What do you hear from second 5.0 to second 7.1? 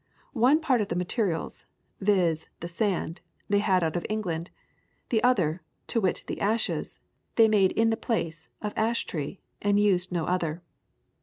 the other, to wit the ashes,